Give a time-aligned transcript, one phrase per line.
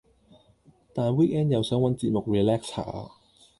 [0.95, 3.11] 但 weekend 又想搵節目 relax 下